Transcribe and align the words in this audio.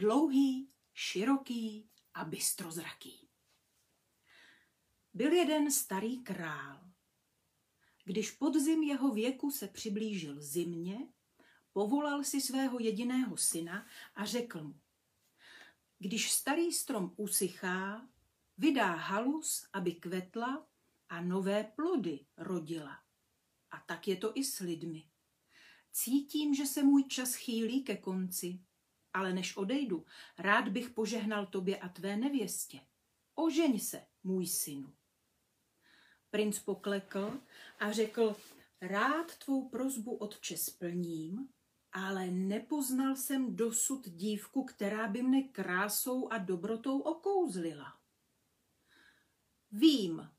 dlouhý, 0.00 0.70
široký 0.94 1.90
a 2.14 2.24
bystrozraký. 2.24 3.28
Byl 5.14 5.32
jeden 5.32 5.70
starý 5.70 6.22
král. 6.22 6.90
Když 8.04 8.30
podzim 8.30 8.82
jeho 8.82 9.10
věku 9.10 9.50
se 9.50 9.68
přiblížil 9.68 10.42
zimě, 10.42 10.98
povolal 11.72 12.24
si 12.24 12.40
svého 12.40 12.80
jediného 12.80 13.36
syna 13.36 13.86
a 14.14 14.24
řekl 14.24 14.62
mu, 14.64 14.80
když 15.98 16.32
starý 16.32 16.72
strom 16.72 17.14
usychá, 17.16 18.08
vydá 18.58 18.94
halus, 18.94 19.68
aby 19.72 19.92
kvetla 19.92 20.66
a 21.08 21.20
nové 21.20 21.64
plody 21.64 22.26
rodila. 22.36 23.02
A 23.70 23.80
tak 23.86 24.08
je 24.08 24.16
to 24.16 24.32
i 24.34 24.44
s 24.44 24.58
lidmi. 24.58 25.10
Cítím, 25.92 26.54
že 26.54 26.66
se 26.66 26.82
můj 26.82 27.04
čas 27.04 27.34
chýlí 27.34 27.84
ke 27.84 27.96
konci, 27.96 28.64
ale 29.14 29.32
než 29.32 29.56
odejdu, 29.56 30.06
rád 30.38 30.68
bych 30.68 30.90
požehnal 30.90 31.46
tobě 31.46 31.78
a 31.78 31.88
tvé 31.88 32.16
nevěstě. 32.16 32.80
Ožeň 33.34 33.78
se, 33.78 34.06
můj 34.24 34.46
synu. 34.46 34.92
Princ 36.30 36.58
poklekl 36.58 37.40
a 37.78 37.92
řekl, 37.92 38.36
rád 38.80 39.36
tvou 39.36 39.68
prozbu 39.68 40.16
otče 40.16 40.56
splním, 40.56 41.48
ale 41.92 42.26
nepoznal 42.26 43.16
jsem 43.16 43.56
dosud 43.56 44.08
dívku, 44.08 44.64
která 44.64 45.08
by 45.08 45.22
mne 45.22 45.42
krásou 45.42 46.28
a 46.28 46.38
dobrotou 46.38 47.00
okouzlila. 47.00 47.98
Vím, 49.72 50.30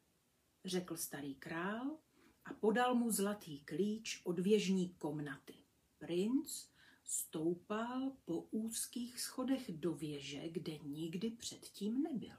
řekl 0.65 0.97
starý 0.97 1.35
král 1.35 1.97
a 2.45 2.53
podal 2.53 2.95
mu 2.95 3.11
zlatý 3.11 3.59
klíč 3.59 4.21
od 4.23 4.39
věžní 4.39 4.89
komnaty. 4.89 5.53
Princ 5.97 6.70
stoupal 7.11 8.11
po 8.25 8.41
úzkých 8.51 9.19
schodech 9.19 9.71
do 9.71 9.93
věže, 9.93 10.49
kde 10.49 10.77
nikdy 10.77 11.29
předtím 11.29 12.03
nebyl. 12.03 12.35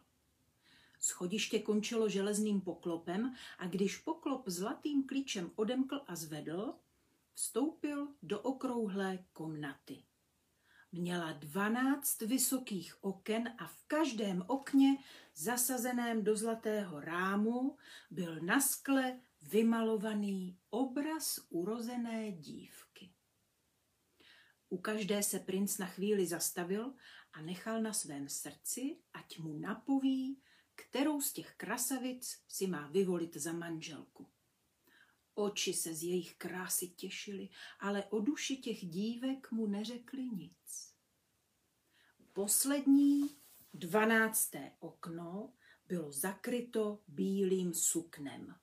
Schodiště 1.01 1.59
končilo 1.59 2.09
železným 2.09 2.61
poklopem 2.61 3.35
a 3.59 3.67
když 3.67 3.97
poklop 3.97 4.49
zlatým 4.49 5.07
klíčem 5.07 5.51
odemkl 5.57 6.01
a 6.07 6.17
zvedl, 6.17 6.75
vstoupil 7.35 8.09
do 8.23 8.41
okrouhlé 8.41 9.25
komnaty. 9.33 10.03
Měla 10.93 11.33
dvanáct 11.33 12.21
vysokých 12.21 13.05
oken 13.05 13.55
a 13.59 13.67
v 13.67 13.85
každém 13.87 14.45
okně, 14.47 14.99
zasazeném 15.35 16.25
do 16.25 16.37
zlatého 16.37 17.01
rámu, 17.01 17.77
byl 18.11 18.41
na 18.41 18.61
skle 18.61 19.21
vymalovaný 19.43 20.59
obraz 20.71 21.41
urozené 21.51 22.33
dívky. 22.33 22.92
U 24.73 24.79
každé 24.79 25.23
se 25.23 25.39
princ 25.39 25.79
na 25.79 25.87
chvíli 25.87 26.27
zastavil 26.27 26.95
a 27.33 27.43
nechal 27.43 27.83
na 27.83 27.93
svém 27.93 28.29
srdci, 28.29 28.99
ať 29.13 29.39
mu 29.39 29.59
napoví, 29.59 30.43
kterou 30.75 31.21
z 31.21 31.33
těch 31.33 31.55
krasavic 31.55 32.39
si 32.49 32.67
má 32.67 32.89
vyvolit 32.89 33.37
za 33.37 33.53
manželku. 33.53 34.29
Oči 35.35 35.73
se 35.73 35.95
z 35.95 36.03
jejich 36.03 36.35
krásy 36.35 36.89
těšily, 36.89 37.49
ale 37.81 38.05
o 38.05 38.21
duši 38.21 38.57
těch 38.57 38.87
dívek 38.87 39.51
mu 39.51 39.67
neřekli 39.67 40.23
nic. 40.23 40.95
Poslední, 42.33 43.37
dvanácté 43.75 44.73
okno 44.79 45.53
bylo 45.87 46.13
zakryto 46.13 47.03
bílým 47.09 47.75
suknem. 47.75 48.55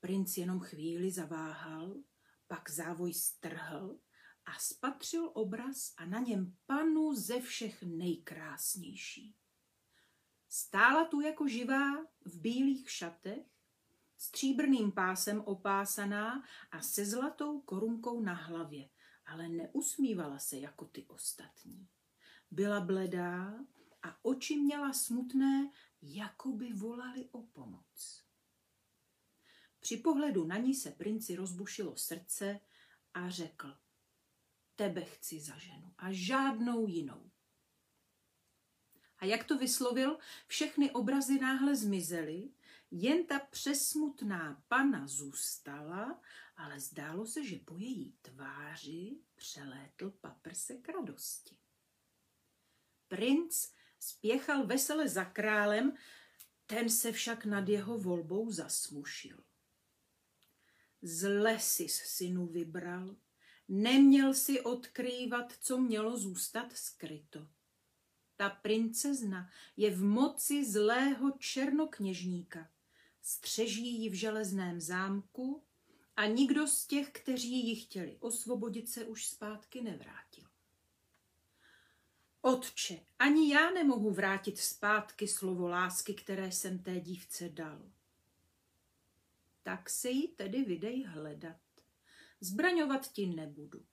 Princ 0.00 0.36
jenom 0.36 0.60
chvíli 0.60 1.10
zaváhal, 1.10 1.96
pak 2.46 2.70
závoj 2.70 3.14
strhl 3.14 3.98
a 4.48 4.58
spatřil 4.58 5.30
obraz 5.34 5.94
a 5.96 6.06
na 6.06 6.18
něm 6.18 6.56
panu 6.66 7.14
ze 7.14 7.40
všech 7.40 7.82
nejkrásnější. 7.82 9.34
Stála 10.48 11.04
tu 11.04 11.20
jako 11.20 11.48
živá 11.48 12.04
v 12.24 12.40
bílých 12.40 12.90
šatech, 12.90 13.46
stříbrným 14.18 14.92
pásem 14.92 15.40
opásaná 15.40 16.44
a 16.70 16.80
se 16.80 17.06
zlatou 17.06 17.60
korunkou 17.60 18.20
na 18.20 18.34
hlavě, 18.34 18.88
ale 19.26 19.48
neusmívala 19.48 20.38
se 20.38 20.56
jako 20.56 20.84
ty 20.84 21.06
ostatní. 21.06 21.88
Byla 22.50 22.80
bledá 22.80 23.64
a 24.02 24.18
oči 24.22 24.56
měla 24.56 24.92
smutné, 24.92 25.70
jako 26.02 26.52
by 26.52 26.72
volali 26.72 27.28
o 27.32 27.42
pomoc. 27.42 28.24
Při 29.80 29.96
pohledu 29.96 30.44
na 30.44 30.56
ní 30.56 30.74
se 30.74 30.90
princi 30.90 31.36
rozbušilo 31.36 31.96
srdce 31.96 32.60
a 33.14 33.30
řekl, 33.30 33.76
tebe 34.78 35.04
chci 35.04 35.40
za 35.40 35.58
ženu 35.58 35.94
a 35.98 36.12
žádnou 36.12 36.86
jinou. 36.86 37.30
A 39.18 39.24
jak 39.24 39.44
to 39.44 39.58
vyslovil, 39.58 40.18
všechny 40.46 40.90
obrazy 40.90 41.40
náhle 41.40 41.76
zmizely, 41.76 42.50
jen 42.90 43.26
ta 43.26 43.38
přesmutná 43.38 44.62
pana 44.68 45.06
zůstala, 45.06 46.22
ale 46.56 46.80
zdálo 46.80 47.26
se, 47.26 47.44
že 47.44 47.58
po 47.58 47.76
její 47.76 48.14
tváři 48.22 49.18
přelétl 49.34 50.10
paprsek 50.10 50.88
radosti. 50.88 51.56
Princ 53.08 53.68
spěchal 53.98 54.66
vesele 54.66 55.08
za 55.08 55.24
králem, 55.24 55.96
ten 56.66 56.90
se 56.90 57.12
však 57.12 57.44
nad 57.44 57.68
jeho 57.68 57.98
volbou 57.98 58.50
zasmušil. 58.50 59.44
Zle 61.02 61.60
si 61.60 61.88
synu 61.88 62.46
vybral, 62.46 63.16
neměl 63.68 64.34
si 64.34 64.60
odkrývat, 64.60 65.52
co 65.60 65.78
mělo 65.78 66.16
zůstat 66.16 66.72
skryto. 66.72 67.46
Ta 68.36 68.50
princezna 68.50 69.50
je 69.76 69.90
v 69.90 70.02
moci 70.02 70.64
zlého 70.64 71.30
černokněžníka. 71.30 72.70
Střeží 73.22 74.02
ji 74.02 74.10
v 74.10 74.14
železném 74.14 74.80
zámku 74.80 75.62
a 76.16 76.26
nikdo 76.26 76.66
z 76.66 76.86
těch, 76.86 77.10
kteří 77.10 77.68
ji 77.68 77.76
chtěli 77.76 78.16
osvobodit, 78.20 78.88
se 78.88 79.04
už 79.04 79.26
zpátky 79.26 79.82
nevrátil. 79.82 80.44
Otče, 82.40 83.00
ani 83.18 83.54
já 83.54 83.70
nemohu 83.70 84.10
vrátit 84.10 84.58
zpátky 84.58 85.28
slovo 85.28 85.68
lásky, 85.68 86.14
které 86.14 86.52
jsem 86.52 86.78
té 86.78 87.00
dívce 87.00 87.48
dal. 87.48 87.82
Tak 89.62 89.90
se 89.90 90.10
jí 90.10 90.28
tedy 90.28 90.64
vydej 90.64 91.04
hledat. 91.04 91.67
Zbraňovat 92.40 93.12
ti 93.12 93.26
nebudu 93.26 93.86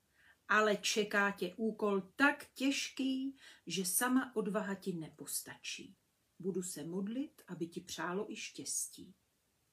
ale 0.47 0.77
čeká 0.77 1.31
tě 1.31 1.53
úkol 1.55 2.01
tak 2.01 2.45
těžký, 2.53 3.37
že 3.67 3.85
sama 3.85 4.35
odvaha 4.35 4.75
ti 4.75 4.93
nepostačí. 4.93 5.95
Budu 6.39 6.63
se 6.63 6.83
modlit, 6.83 7.41
aby 7.47 7.67
ti 7.67 7.81
přálo 7.81 8.31
i 8.31 8.35
štěstí, 8.35 9.15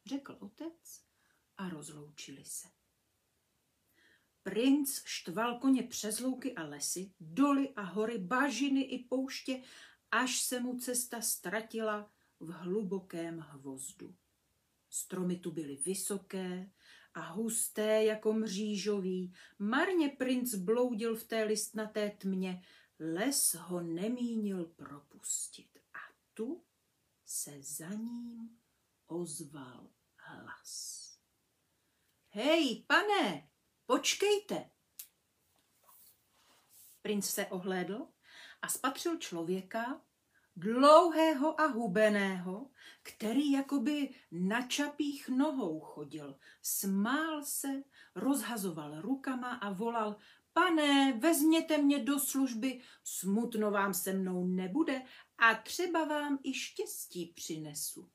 řekl 0.06 0.36
otec 0.40 1.04
a 1.56 1.68
rozloučili 1.68 2.44
se. 2.44 2.68
Princ 4.42 5.02
štval 5.04 5.58
koně 5.58 5.82
přes 5.82 6.20
louky 6.20 6.54
a 6.54 6.64
lesy, 6.64 7.12
doly 7.20 7.74
a 7.74 7.82
hory, 7.82 8.18
bažiny 8.18 8.82
i 8.82 9.04
pouště, 9.04 9.62
až 10.10 10.40
se 10.40 10.60
mu 10.60 10.78
cesta 10.78 11.20
ztratila 11.20 12.12
v 12.40 12.48
hlubokém 12.48 13.38
hvozdu. 13.38 14.16
Stromy 14.90 15.36
tu 15.36 15.50
byly 15.50 15.76
vysoké, 15.76 16.70
a 17.14 17.20
husté 17.20 18.04
jako 18.04 18.32
mřížový. 18.32 19.34
Marně 19.58 20.08
princ 20.08 20.54
bloudil 20.54 21.16
v 21.16 21.24
té 21.24 21.42
listnaté 21.42 22.10
tmě, 22.10 22.62
les 23.00 23.54
ho 23.54 23.80
nemínil 23.80 24.64
propustit. 24.64 25.78
A 25.94 25.98
tu 26.34 26.64
se 27.26 27.62
za 27.62 27.88
ním 27.88 28.58
ozval 29.06 29.88
hlas. 30.16 31.02
Hej, 32.28 32.84
pane, 32.86 33.48
počkejte! 33.86 34.70
Princ 37.02 37.30
se 37.30 37.46
ohlédl 37.46 38.08
a 38.62 38.68
spatřil 38.68 39.18
člověka, 39.18 40.00
dlouhého 40.56 41.60
a 41.60 41.66
hubeného, 41.66 42.70
který 43.02 43.52
jakoby 43.52 44.14
na 44.30 44.66
čapích 44.66 45.28
nohou 45.28 45.80
chodil. 45.80 46.38
Smál 46.62 47.44
se, 47.44 47.82
rozhazoval 48.14 49.00
rukama 49.00 49.54
a 49.54 49.72
volal, 49.72 50.16
pane, 50.52 51.12
vezměte 51.12 51.78
mě 51.78 52.04
do 52.04 52.18
služby, 52.18 52.80
smutno 53.04 53.70
vám 53.70 53.94
se 53.94 54.12
mnou 54.12 54.46
nebude 54.46 55.02
a 55.38 55.54
třeba 55.54 56.04
vám 56.04 56.38
i 56.42 56.54
štěstí 56.54 57.26
přinesu. 57.26 58.10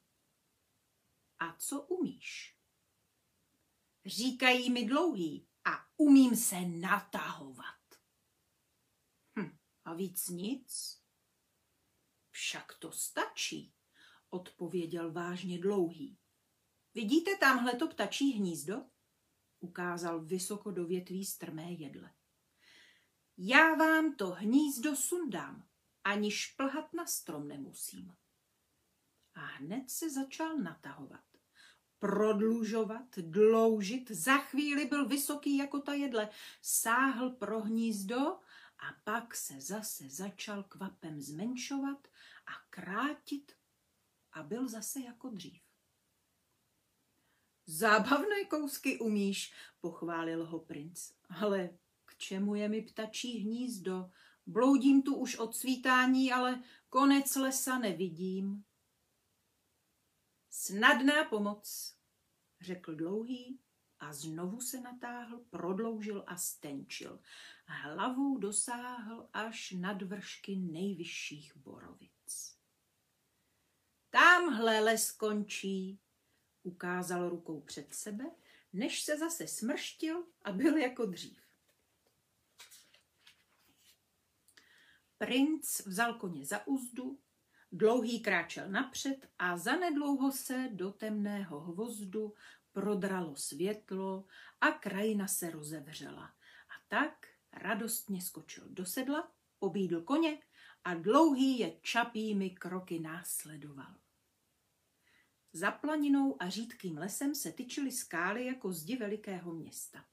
A 1.39 1.55
co 1.57 1.81
umíš? 1.81 2.57
Říkají 4.05 4.69
mi 4.69 4.85
dlouhý 4.85 5.47
a 5.65 5.71
umím 5.97 6.35
se 6.35 6.55
natahovat. 6.61 7.75
Hm, 9.39 9.57
a 9.85 9.93
víc 9.93 10.29
nic? 10.29 11.01
Však 12.37 12.73
to 12.79 12.91
stačí, 12.91 13.73
odpověděl 14.29 15.11
vážně 15.11 15.59
dlouhý. 15.59 16.17
Vidíte 16.93 17.35
tamhle 17.35 17.73
to 17.73 17.87
ptačí 17.87 18.33
hnízdo? 18.33 18.83
Ukázal 19.59 20.25
vysoko 20.25 20.71
do 20.71 20.85
větví 20.85 21.25
strmé 21.25 21.71
jedle. 21.71 22.13
Já 23.37 23.75
vám 23.75 24.15
to 24.15 24.27
hnízdo 24.29 24.95
sundám. 24.95 25.67
ani 26.03 26.31
šplhat 26.31 26.93
na 26.93 27.05
strom 27.05 27.47
nemusím. 27.47 28.15
A 29.33 29.39
hned 29.39 29.89
se 29.89 30.09
začal 30.09 30.57
natahovat. 30.57 31.25
Prodlužovat, 31.99 33.17
dloužit, 33.17 34.11
za 34.11 34.37
chvíli 34.37 34.85
byl 34.85 35.07
vysoký 35.07 35.57
jako 35.57 35.79
ta 35.79 35.93
jedle, 35.93 36.29
sáhl 36.61 37.29
pro 37.29 37.61
hnízdo 37.61 38.19
a 38.79 38.93
pak 39.03 39.35
se 39.35 39.61
zase 39.61 40.09
začal 40.09 40.63
kvapem 40.63 41.21
zmenšovat 41.21 42.07
a 42.47 42.51
krátit 42.69 43.51
a 44.31 44.43
byl 44.43 44.69
zase 44.69 45.01
jako 45.01 45.29
dřív. 45.29 45.61
Zábavné 47.65 48.45
kousky 48.45 48.99
umíš, 48.99 49.53
pochválil 49.81 50.45
ho 50.45 50.59
princ, 50.59 51.11
ale 51.41 51.69
k 52.05 52.17
čemu 52.17 52.55
je 52.55 52.69
mi 52.69 52.81
ptačí 52.81 53.37
hnízdo? 53.37 54.11
Bloudím 54.45 55.01
tu 55.01 55.15
už 55.15 55.35
od 55.35 55.55
svítání, 55.55 56.31
ale 56.31 56.63
konec 56.89 57.35
lesa 57.35 57.79
nevidím. 57.79 58.65
Snadná 60.49 61.23
pomoc, 61.23 61.95
řekl 62.61 62.95
dlouhý 62.95 63.59
a 63.99 64.13
znovu 64.13 64.61
se 64.61 64.81
natáhl, 64.81 65.39
prodloužil 65.49 66.23
a 66.27 66.37
stenčil. 66.37 67.19
Hlavou 67.65 68.37
dosáhl 68.37 69.29
až 69.33 69.71
nad 69.71 70.01
vršky 70.01 70.55
nejvyšších 70.55 71.55
borovic. 71.55 72.16
Tamhle 74.17 74.79
les 74.79 75.11
končí, 75.11 75.99
ukázal 76.63 77.29
rukou 77.29 77.61
před 77.61 77.93
sebe, 77.93 78.23
než 78.73 79.01
se 79.01 79.17
zase 79.17 79.47
smrštil 79.47 80.23
a 80.41 80.51
byl 80.51 80.77
jako 80.77 81.05
dřív. 81.05 81.39
Princ 85.17 85.79
vzal 85.85 86.13
koně 86.13 86.45
za 86.45 86.67
úzdu, 86.67 87.19
dlouhý 87.71 88.19
kráčel 88.19 88.69
napřed 88.69 89.29
a 89.39 89.57
zanedlouho 89.57 90.31
se 90.31 90.69
do 90.71 90.91
temného 90.91 91.59
hvozdu 91.59 92.33
prodralo 92.71 93.35
světlo 93.35 94.25
a 94.61 94.71
krajina 94.71 95.27
se 95.27 95.51
rozevřela. 95.51 96.25
A 96.69 96.73
tak 96.87 97.27
radostně 97.53 98.21
skočil 98.21 98.65
do 98.69 98.85
sedla, 98.85 99.31
obídl 99.59 100.01
koně 100.01 100.41
a 100.83 100.93
dlouhý 100.93 101.59
je 101.59 101.79
čapými 101.81 102.49
kroky 102.49 102.99
následoval. 102.99 104.06
Za 105.53 105.71
planinou 105.71 106.41
a 106.41 106.49
řídkým 106.49 106.97
lesem 106.97 107.35
se 107.35 107.51
tyčily 107.51 107.91
skály 107.91 108.45
jako 108.45 108.71
zdi 108.71 108.95
velikého 108.95 109.53
města. 109.53 110.05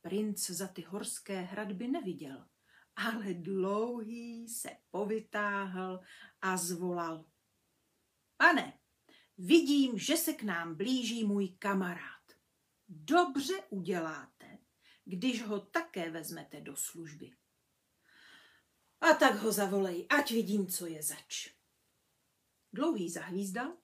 Princ 0.00 0.50
za 0.50 0.68
ty 0.68 0.82
horské 0.82 1.40
hradby 1.40 1.88
neviděl, 1.88 2.48
ale 2.96 3.34
dlouhý 3.34 4.48
se 4.48 4.70
povytáhl 4.90 6.00
a 6.40 6.56
zvolal. 6.56 7.24
Pane, 8.36 8.78
vidím, 9.38 9.98
že 9.98 10.16
se 10.16 10.32
k 10.32 10.42
nám 10.42 10.74
blíží 10.74 11.24
můj 11.24 11.48
kamarád. 11.48 12.22
Dobře 12.88 13.54
uděláte, 13.70 14.58
když 15.04 15.42
ho 15.42 15.60
také 15.60 16.10
vezmete 16.10 16.60
do 16.60 16.76
služby. 16.76 17.30
A 19.00 19.14
tak 19.14 19.34
ho 19.34 19.52
zavolej, 19.52 20.06
ať 20.10 20.30
vidím, 20.30 20.66
co 20.66 20.86
je 20.86 21.02
zač. 21.02 21.48
Dlouhý 22.72 23.10
zahvízdal 23.10 23.81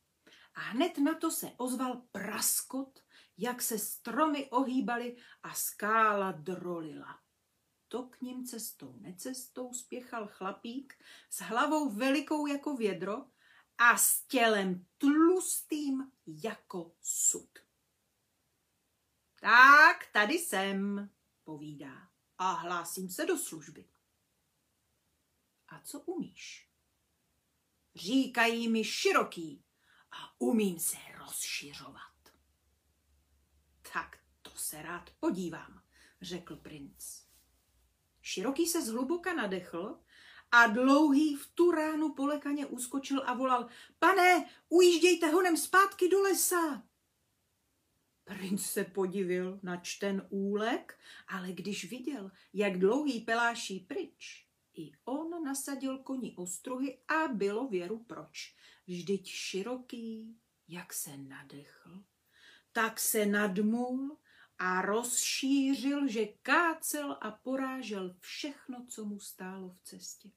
a 0.59 0.61
hned 0.61 0.99
na 0.99 1.15
to 1.15 1.31
se 1.31 1.53
ozval 1.57 2.03
praskot, 2.13 3.05
jak 3.37 3.63
se 3.63 3.79
stromy 3.79 4.51
ohýbaly 4.51 5.17
a 5.43 5.55
skála 5.55 6.33
drolila. 6.33 7.21
To 7.89 8.03
k 8.03 8.21
ním 8.21 8.47
cestou 8.47 8.97
necestou 9.01 9.73
spěchal 9.73 10.27
chlapík 10.27 11.05
s 11.31 11.41
hlavou 11.41 11.91
velikou 11.91 12.47
jako 12.47 12.77
vědro 12.77 13.27
a 13.79 13.97
s 13.97 14.23
tělem 14.23 14.87
tlustým 14.99 16.13
jako 16.27 16.93
sud. 17.01 17.59
Tak, 19.41 20.07
tady 20.13 20.35
jsem, 20.35 21.11
povídá, 21.45 22.09
a 22.39 22.53
hlásím 22.53 23.11
se 23.11 23.27
do 23.27 23.39
služby. 23.39 23.89
A 25.69 25.81
co 25.81 26.01
umíš? 26.01 26.71
Říkají 27.95 28.69
mi 28.69 28.85
široký, 28.85 29.65
a 30.11 30.35
umím 30.39 30.79
se 30.79 30.97
rozšiřovat. 31.19 32.03
Tak 33.93 34.19
to 34.43 34.51
se 34.55 34.83
rád 34.83 35.11
podívám, 35.21 35.83
řekl 36.23 36.57
princ. 36.57 37.23
Široký 38.23 38.67
se 38.67 38.83
zhluboka 38.83 39.35
nadechl 39.35 40.01
a 40.53 40.67
dlouhý 40.67 41.37
v 41.37 41.47
tu 41.47 41.71
ránu 41.71 42.15
polekaně 42.15 42.67
uskočil 42.67 43.23
a 43.27 43.35
volal, 43.35 43.69
pane, 43.99 44.51
ujíždějte 44.69 45.27
honem 45.27 45.57
zpátky 45.57 46.09
do 46.09 46.21
lesa. 46.21 46.83
Princ 48.25 48.67
se 48.67 48.85
podivil 48.85 49.61
na 49.63 49.77
čten 49.77 50.27
úlek, 50.29 50.99
ale 51.29 51.53
když 51.53 51.91
viděl, 51.91 52.31
jak 52.53 52.79
dlouhý 52.79 53.21
peláší 53.21 53.81
pryč, 53.81 54.47
i 54.75 54.93
on 55.05 55.45
nasadil 55.45 55.99
koni 55.99 56.35
ostruhy 56.37 56.99
a 57.09 57.29
bylo 57.29 57.69
věru 57.69 57.99
proč. 57.99 58.57
Vždyť 58.89 59.27
široký, 59.27 60.37
jak 60.69 60.93
se 60.93 61.17
nadechl, 61.17 62.05
tak 62.73 63.01
se 63.01 63.27
nadmul 63.27 64.19
a 64.59 64.83
rozšířil, 64.83 66.09
že 66.09 66.27
kácel 66.27 67.19
a 67.21 67.31
porážel 67.31 68.17
všechno, 68.21 68.87
co 68.89 69.05
mu 69.05 69.21
stálo 69.21 69.71
v 69.71 69.81
cestě. 69.81 70.31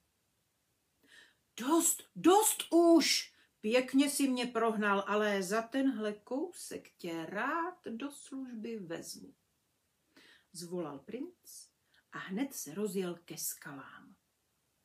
Dost, 1.58 2.04
dost 2.16 2.64
už! 2.72 3.34
Pěkně 3.62 4.10
si 4.10 4.28
mě 4.28 4.46
prohnal, 4.46 5.04
ale 5.08 5.44
za 5.44 5.62
tenhle 5.62 6.14
kousek 6.14 6.92
tě 6.98 7.26
rád 7.26 7.80
do 7.86 8.12
služby 8.12 8.80
vezmu. 8.80 9.34
Zvolal 10.54 11.00
princ 11.00 11.68
a 12.12 12.18
hned 12.18 12.54
se 12.54 12.74
rozjel 12.74 13.20
ke 13.26 13.38
skalám. 13.38 14.16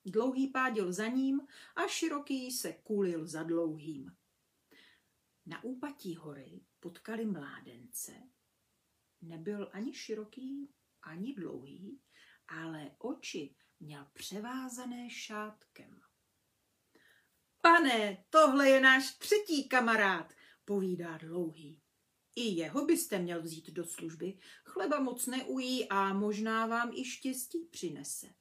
Dlouhý 0.09 0.49
pádil 0.49 0.93
za 0.93 1.07
ním 1.07 1.41
a 1.77 1.87
široký 1.87 2.51
se 2.51 2.73
kulil 2.73 3.27
za 3.27 3.43
dlouhým. 3.43 4.17
Na 5.47 5.65
úpatí 5.65 6.17
hory 6.17 6.61
potkali 6.81 7.25
mládence. 7.25 8.13
Nebyl 9.23 9.71
ani 9.73 9.95
široký, 9.95 10.71
ani 11.03 11.35
dlouhý, 11.35 12.01
ale 12.49 12.91
oči 12.99 13.55
měl 13.81 14.07
převázané 14.13 15.11
šátkem. 15.11 16.01
Pane, 17.63 18.25
tohle 18.31 18.69
je 18.69 18.81
náš 18.81 19.15
třetí 19.15 19.69
kamarád, 19.69 20.33
povídá 20.65 21.19
dlouhý. 21.19 21.83
I 22.35 22.43
jeho 22.43 22.85
byste 22.85 23.19
měl 23.19 23.43
vzít 23.43 23.71
do 23.71 23.85
služby. 23.85 24.39
Chleba 24.65 25.01
moc 25.01 25.27
neují 25.27 25.89
a 25.89 26.13
možná 26.13 26.67
vám 26.67 26.93
i 26.95 27.05
štěstí 27.05 27.65
přinese. 27.71 28.35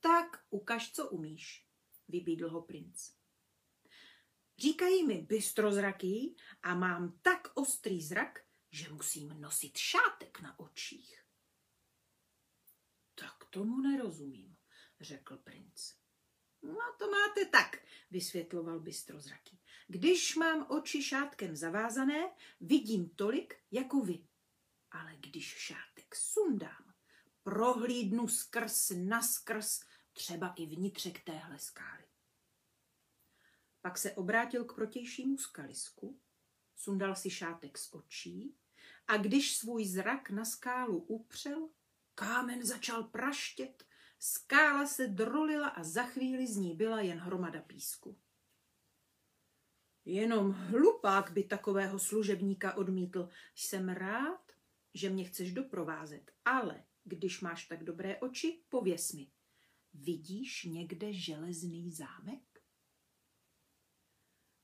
Tak 0.00 0.44
ukaž, 0.50 0.92
co 0.92 1.08
umíš, 1.08 1.66
vybídl 2.08 2.50
ho 2.50 2.62
princ. 2.62 3.10
Říkají 4.58 5.06
mi 5.06 5.18
bystrozraký 5.18 6.36
a 6.62 6.74
mám 6.74 7.18
tak 7.22 7.48
ostrý 7.54 8.02
zrak, 8.02 8.44
že 8.70 8.88
musím 8.88 9.40
nosit 9.40 9.76
šátek 9.76 10.40
na 10.40 10.58
očích. 10.58 11.24
Tak 13.14 13.44
tomu 13.50 13.80
nerozumím, 13.80 14.56
řekl 15.00 15.36
princ. 15.36 15.94
No 16.62 16.76
to 16.98 17.10
máte 17.10 17.44
tak, 17.44 17.76
vysvětloval 18.10 18.80
bystrozraký. 18.80 19.60
Když 19.86 20.36
mám 20.36 20.66
oči 20.70 21.02
šátkem 21.02 21.56
zavázané, 21.56 22.30
vidím 22.60 23.08
tolik 23.08 23.54
jako 23.70 24.00
vy. 24.00 24.26
Ale 24.90 25.16
když 25.16 25.46
šátek 25.46 26.14
sundám, 26.14 26.87
prohlídnu 27.48 28.28
skrz 28.28 28.92
naskrz 28.96 29.80
třeba 30.12 30.52
i 30.56 30.66
vnitřek 30.66 31.24
téhle 31.24 31.58
skály. 31.58 32.04
Pak 33.82 33.98
se 33.98 34.12
obrátil 34.12 34.64
k 34.64 34.74
protějšímu 34.74 35.38
skalisku, 35.38 36.20
sundal 36.76 37.14
si 37.14 37.30
šátek 37.30 37.78
z 37.78 37.94
očí 37.94 38.54
a 39.06 39.16
když 39.16 39.56
svůj 39.56 39.84
zrak 39.84 40.30
na 40.30 40.44
skálu 40.44 40.98
upřel, 40.98 41.68
kámen 42.14 42.66
začal 42.66 43.04
praštět, 43.04 43.84
skála 44.18 44.86
se 44.86 45.06
drolila 45.06 45.68
a 45.68 45.82
za 45.82 46.02
chvíli 46.02 46.46
z 46.46 46.56
ní 46.56 46.74
byla 46.74 47.00
jen 47.00 47.18
hromada 47.18 47.60
písku. 47.60 48.18
Jenom 50.04 50.52
hlupák 50.52 51.30
by 51.30 51.44
takového 51.44 51.98
služebníka 51.98 52.74
odmítl. 52.74 53.28
Jsem 53.54 53.88
rád, 53.88 54.52
že 54.94 55.10
mě 55.10 55.24
chceš 55.24 55.52
doprovázet, 55.52 56.32
ale 56.44 56.84
když 57.08 57.40
máš 57.40 57.66
tak 57.66 57.84
dobré 57.84 58.20
oči, 58.20 58.62
pověs 58.68 59.12
mi, 59.12 59.30
vidíš 59.94 60.64
někde 60.64 61.12
železný 61.12 61.92
zámek? 61.92 62.62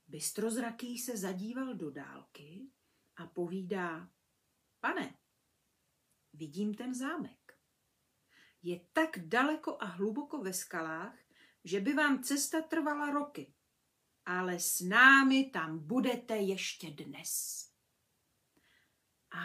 Bystrozraký 0.06 0.98
se 0.98 1.16
zadíval 1.16 1.74
do 1.74 1.90
dálky 1.90 2.70
a 3.16 3.26
povídá, 3.26 4.10
pane, 4.80 5.18
vidím 6.32 6.74
ten 6.74 6.94
zámek. 6.94 7.58
Je 8.62 8.80
tak 8.92 9.18
daleko 9.18 9.76
a 9.80 9.84
hluboko 9.84 10.42
ve 10.42 10.52
skalách, 10.52 11.18
že 11.64 11.80
by 11.80 11.92
vám 11.92 12.22
cesta 12.22 12.62
trvala 12.62 13.10
roky, 13.10 13.54
ale 14.24 14.60
s 14.60 14.80
námi 14.80 15.50
tam 15.50 15.86
budete 15.86 16.36
ještě 16.36 16.90
dnes. 16.90 17.64
A 19.30 19.44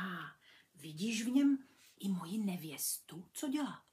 vidíš 0.76 1.26
v 1.26 1.30
něm 1.30 1.69
i 2.00 2.10
moji 2.10 2.38
nevěstu, 2.38 3.30
co 3.34 3.48
dělá? 3.48 3.86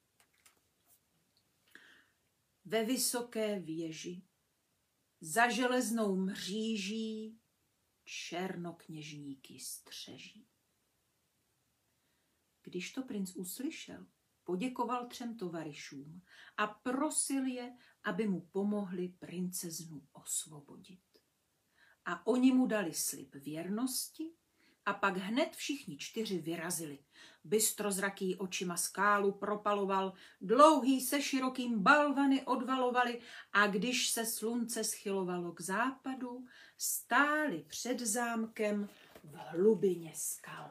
Ve 2.65 2.85
vysoké 2.85 3.61
věži, 3.61 4.23
za 5.21 5.51
železnou 5.51 6.17
mříží, 6.17 7.41
černokněžníky 8.05 9.61
střeží. 9.61 10.49
Když 12.63 12.93
to 12.93 13.03
princ 13.03 13.37
uslyšel, 13.37 14.07
poděkoval 14.45 15.07
třem 15.07 15.37
tovarišům 15.37 16.23
a 16.57 16.67
prosil 16.67 17.47
je, 17.47 17.77
aby 18.05 18.29
mu 18.29 18.41
pomohli 18.41 19.09
princeznu 19.09 20.09
osvobodit. 20.13 21.19
A 22.05 22.27
oni 22.27 22.53
mu 22.53 22.67
dali 22.67 22.95
slib 22.95 23.35
věrnosti 23.35 24.33
a 24.87 24.93
pak 24.93 25.16
hned 25.16 25.57
všichni 25.57 25.97
čtyři 25.97 26.38
vyrazili. 26.38 26.99
Bystrozraký 27.45 28.37
očima 28.37 28.76
skálu 28.76 29.33
propaloval, 29.33 30.12
dlouhý 30.40 31.00
se 31.00 31.23
širokým 31.23 31.83
balvany 31.83 32.43
odvalovali 32.43 33.21
a 33.52 33.66
když 33.66 34.11
se 34.11 34.26
slunce 34.26 34.85
schylovalo 34.85 35.52
k 35.52 35.61
západu, 35.61 36.45
stáli 36.78 37.64
před 37.69 38.00
zámkem 38.00 38.88
v 39.25 39.37
hlubině 39.37 40.12
skal. 40.14 40.71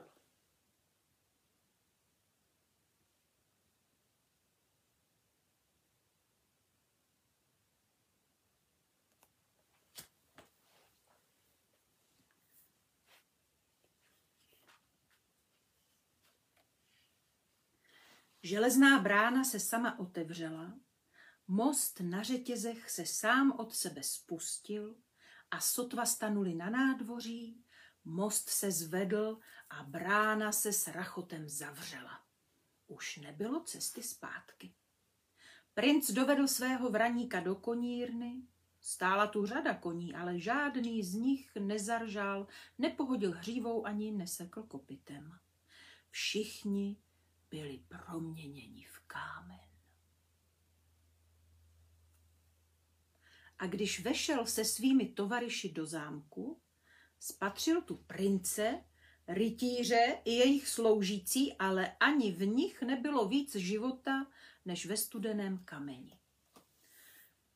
Železná 18.46 19.00
brána 19.00 19.44
se 19.44 19.60
sama 19.60 20.00
otevřela, 20.00 20.74
most 21.48 22.00
na 22.00 22.24
řetězech 22.24 22.90
se 22.90 23.06
sám 23.06 23.52
od 23.60 23.76
sebe 23.76 24.04
spustil 24.04 24.96
a 25.52 25.60
sotva 25.60 26.06
stanuli 26.06 26.56
na 26.56 26.70
nádvoří, 26.70 27.64
most 28.04 28.50
se 28.50 28.72
zvedl 28.72 29.40
a 29.70 29.84
brána 29.84 30.52
se 30.52 30.74
s 30.74 30.88
rachotem 30.88 31.50
zavřela. 31.50 32.22
Už 32.88 33.18
nebylo 33.18 33.64
cesty 33.64 34.04
zpátky. 34.04 34.74
Princ 35.74 36.12
dovedl 36.12 36.48
svého 36.48 36.90
vraníka 36.90 37.40
do 37.40 37.56
konírny, 37.56 38.42
Stála 38.82 39.28
tu 39.28 39.46
řada 39.46 39.74
koní, 39.74 40.16
ale 40.16 40.40
žádný 40.40 41.04
z 41.04 41.14
nich 41.14 41.52
nezaržál, 41.60 42.48
nepohodil 42.78 43.32
hřívou 43.32 43.86
ani 43.86 44.12
nesekl 44.12 44.64
kopitem. 44.64 45.38
Všichni 46.12 46.98
byli 47.56 47.80
proměněni 47.88 48.86
v 48.92 49.00
kámen. 49.00 49.60
A 53.60 53.68
když 53.68 54.00
vešel 54.00 54.46
se 54.46 54.66
svými 54.66 55.06
tovariši 55.06 55.72
do 55.72 55.86
zámku, 55.86 56.62
spatřil 57.20 57.82
tu 57.82 57.96
prince, 57.96 58.84
rytíře 59.28 60.22
i 60.26 60.32
jejich 60.32 60.68
sloužící, 60.68 61.54
ale 61.54 61.96
ani 62.00 62.32
v 62.32 62.46
nich 62.46 62.82
nebylo 62.82 63.28
víc 63.28 63.56
života, 63.56 64.28
než 64.66 64.86
ve 64.86 64.98
studeném 64.98 65.58
kameni. 65.66 66.20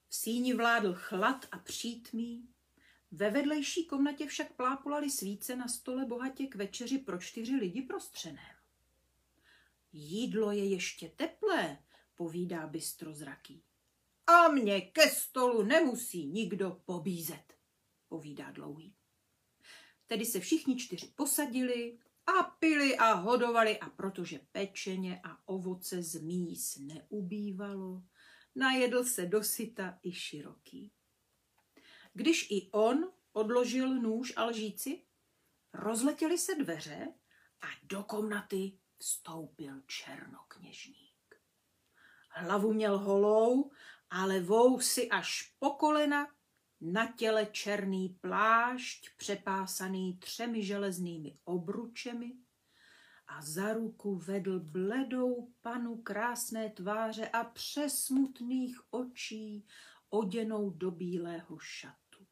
V 0.08 0.16
síni 0.16 0.54
vládl 0.54 0.94
chlad 0.94 1.46
a 1.52 1.60
přítmí, 1.60 2.50
ve 3.12 3.30
vedlejší 3.30 3.86
komnatě 3.86 4.28
však 4.28 4.54
plápolaly 4.54 5.10
svíce 5.10 5.56
na 5.56 5.68
stole 5.68 6.06
bohatě 6.06 6.48
k 6.48 6.56
večeři 6.56 6.98
pro 6.98 7.20
čtyři 7.20 7.56
lidi 7.56 7.82
prostřeném. 7.82 8.59
Jídlo 9.92 10.52
je 10.52 10.66
ještě 10.66 11.10
teplé, 11.10 11.78
povídá 12.16 12.68
bystrozraký. 12.68 13.64
A 14.28 14.48
mě 14.48 14.82
ke 14.82 15.10
stolu 15.10 15.64
nemusí 15.64 16.26
nikdo 16.26 16.82
pobízet, 16.86 17.54
povídá 18.08 18.52
dlouhý. 18.52 18.96
Tedy 20.08 20.26
se 20.26 20.40
všichni 20.40 20.78
čtyři 20.78 21.08
posadili 21.16 22.00
a 22.26 22.44
pili 22.44 22.98
a 22.98 23.14
hodovali 23.14 23.80
a 23.80 23.90
protože 23.90 24.40
pečeně 24.52 25.22
a 25.24 25.50
ovoce 25.50 26.04
z 26.04 26.22
míz 26.22 26.78
neubývalo, 26.78 28.04
najedl 28.56 29.04
se 29.04 29.26
dosyta 29.26 30.00
i 30.04 30.12
široký. 30.12 30.92
Když 32.14 32.52
i 32.52 32.70
on 32.72 33.12
odložil 33.34 33.96
nůž 33.96 34.34
a 34.36 34.46
lžíci, 34.46 35.04
rozletěly 35.74 36.38
se 36.38 36.56
dveře 36.56 37.08
a 37.62 37.68
do 37.84 38.04
komnaty 38.04 38.78
vstoupil 39.00 39.82
černokněžník. 39.88 41.42
Hlavu 42.30 42.74
měl 42.74 42.98
holou, 42.98 43.72
ale 44.10 44.40
vousy 44.40 45.10
až 45.10 45.56
po 45.60 45.70
kolena, 45.70 46.28
na 46.82 47.12
těle 47.12 47.46
černý 47.46 48.10
plášť 48.10 49.10
přepásaný 49.18 50.18
třemi 50.18 50.64
železnými 50.64 51.40
obručemi 51.44 52.34
a 53.28 53.42
za 53.42 53.74
ruku 53.74 54.16
vedl 54.16 54.60
bledou 54.60 55.54
panu 55.62 56.02
krásné 56.02 56.70
tváře 56.70 57.30
a 57.30 57.44
přesmutných 57.44 58.80
očí 58.90 59.66
oděnou 60.10 60.70
do 60.70 60.92
bílého 60.92 61.60
šatu. 61.60 62.28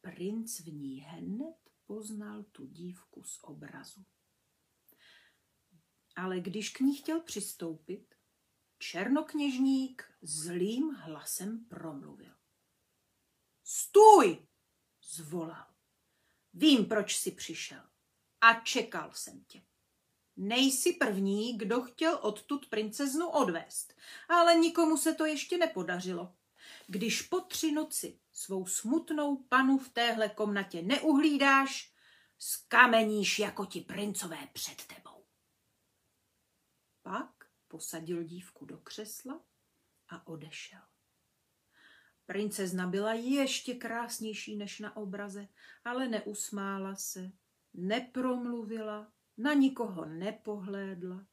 Princ 0.00 0.60
v 0.60 0.66
ní 0.66 1.00
hned 1.00 1.56
poznal 1.86 2.42
tu 2.42 2.66
dívku 2.66 3.22
z 3.22 3.38
obrazu 3.42 4.04
ale 6.18 6.40
když 6.40 6.70
k 6.70 6.80
ní 6.80 6.96
chtěl 6.96 7.20
přistoupit, 7.20 8.14
černokněžník 8.78 10.04
zlým 10.22 10.94
hlasem 10.94 11.64
promluvil. 11.64 12.34
Stůj! 13.64 14.46
zvolal. 15.02 15.66
Vím, 16.54 16.86
proč 16.86 17.16
jsi 17.16 17.30
přišel. 17.30 17.82
A 18.40 18.54
čekal 18.54 19.10
jsem 19.14 19.44
tě. 19.44 19.62
Nejsi 20.36 20.92
první, 20.92 21.58
kdo 21.58 21.82
chtěl 21.82 22.18
odtud 22.22 22.68
princeznu 22.68 23.28
odvést, 23.28 23.94
ale 24.28 24.54
nikomu 24.54 24.96
se 24.96 25.14
to 25.14 25.24
ještě 25.24 25.58
nepodařilo. 25.58 26.34
Když 26.86 27.22
po 27.22 27.40
tři 27.40 27.72
noci 27.72 28.20
svou 28.32 28.66
smutnou 28.66 29.36
panu 29.36 29.78
v 29.78 29.88
téhle 29.88 30.28
komnatě 30.28 30.82
neuhlídáš, 30.82 31.92
skameníš 32.38 33.38
jako 33.38 33.66
ti 33.66 33.80
princové 33.80 34.48
před 34.52 34.86
tebou. 34.86 35.07
Pak 37.08 37.44
posadil 37.68 38.22
dívku 38.22 38.64
do 38.64 38.78
křesla 38.78 39.40
a 40.08 40.26
odešel. 40.26 40.80
Princezna 42.26 42.86
byla 42.86 43.12
ještě 43.12 43.74
krásnější 43.74 44.56
než 44.56 44.80
na 44.80 44.96
obraze, 44.96 45.48
ale 45.84 46.08
neusmála 46.08 46.94
se, 46.94 47.32
nepromluvila, 47.74 49.12
na 49.36 49.52
nikoho 49.52 50.04
nepohlédla. 50.04 51.26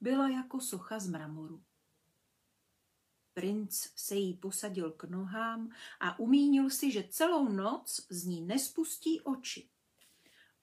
Byla 0.00 0.28
jako 0.28 0.60
socha 0.60 0.98
z 0.98 1.08
mramoru. 1.08 1.64
Princ 3.34 3.88
se 3.96 4.14
jí 4.14 4.34
posadil 4.34 4.92
k 4.92 5.04
nohám 5.04 5.72
a 6.00 6.18
umínil 6.18 6.70
si, 6.70 6.92
že 6.92 7.08
celou 7.10 7.48
noc 7.48 8.06
z 8.10 8.24
ní 8.24 8.40
nespustí 8.40 9.20
oči. 9.20 9.70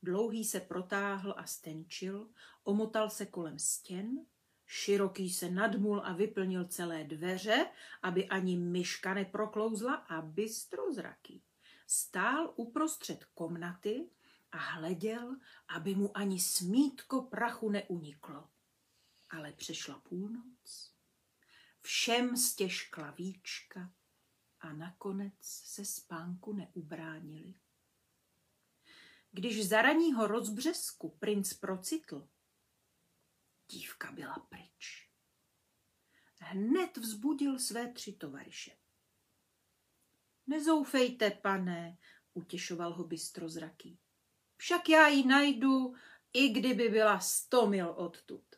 Dlouhý 0.04 0.44
se 0.46 0.60
protáhl 0.60 1.34
a 1.38 1.46
stenčil, 1.46 2.30
omotal 2.64 3.10
se 3.10 3.26
kolem 3.26 3.60
stěn, 3.60 4.26
široký 4.66 5.30
se 5.30 5.50
nadmul 5.50 6.02
a 6.06 6.14
vyplnil 6.14 6.68
celé 6.68 7.04
dveře, 7.04 7.72
aby 8.02 8.28
ani 8.28 8.58
myška 8.58 9.14
neproklouzla 9.14 9.96
a 9.96 10.22
bystrozraký. 10.22 11.44
Stál 11.88 12.54
uprostřed 12.56 13.26
komnaty 13.26 14.10
a 14.52 14.58
hleděl, 14.58 15.36
aby 15.68 15.96
mu 15.96 16.18
ani 16.18 16.40
smítko 16.40 17.22
prachu 17.22 17.70
neuniklo. 17.70 18.50
Ale 19.30 19.54
přešla 19.54 20.00
půlnoc, 20.00 20.94
všem 21.82 22.38
stěžkla 22.38 23.12
víčka 23.12 23.92
a 24.60 24.74
nakonec 24.74 25.34
se 25.40 25.86
spánku 25.86 26.54
neubránili. 26.54 27.54
Když 29.38 29.68
za 29.68 29.82
raního 29.82 30.28
rozbřesku 30.28 31.10
princ 31.10 31.54
procitl, 31.54 32.30
dívka 33.72 34.12
byla 34.12 34.36
pryč. 34.50 35.10
Hned 36.40 36.98
vzbudil 36.98 37.60
své 37.60 37.94
tři 37.94 38.14
tovariše. 38.14 38.78
Nezoufejte, 40.48 41.32
pane, 41.32 41.98
utěšoval 42.34 42.94
ho 42.94 43.04
bystrozraký. 43.04 44.00
Však 44.56 44.90
já 44.90 45.08
ji 45.08 45.26
najdu, 45.26 45.96
i 46.34 46.50
kdyby 46.50 46.90
byla 46.90 47.20
sto 47.20 47.68
mil 47.68 47.90
odtud. 47.90 48.56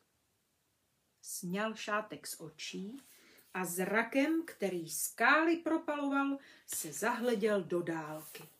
Sněl 1.21 1.75
šátek 1.75 2.27
z 2.27 2.39
očí 2.39 2.97
a 3.53 3.65
zrakem, 3.65 4.45
který 4.45 4.89
skály 4.89 5.57
propaloval, 5.57 6.37
se 6.67 6.93
zahleděl 6.93 7.63
do 7.63 7.81
dálky. 7.81 8.58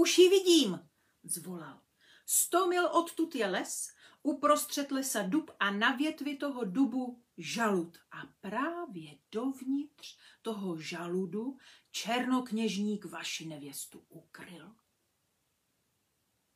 Už 0.00 0.18
ji 0.18 0.28
vidím, 0.28 0.88
zvolal. 1.22 1.80
Sto 2.26 2.66
mil 2.66 2.86
odtud 2.86 3.34
je 3.34 3.46
les, 3.46 3.88
uprostřed 4.22 4.90
lesa 4.90 5.22
dub 5.22 5.50
a 5.58 5.70
na 5.70 5.96
větvi 5.96 6.36
toho 6.36 6.64
dubu 6.64 7.22
žalud. 7.36 7.98
A 8.10 8.16
právě 8.40 9.18
dovnitř 9.32 10.18
toho 10.42 10.78
žaludu 10.80 11.58
černokněžník 11.90 13.04
vaši 13.04 13.46
nevěstu 13.46 14.04
ukryl. 14.08 14.74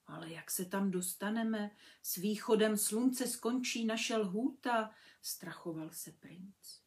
Ale 0.06 0.30
jak 0.32 0.50
se 0.50 0.64
tam 0.64 0.90
dostaneme? 0.90 1.70
S 2.02 2.16
východem 2.16 2.76
slunce 2.76 3.26
skončí 3.26 3.84
naše 3.84 4.16
lhůta, 4.16 4.90
strachoval 5.22 5.90
se 5.90 6.12
princ. 6.12 6.80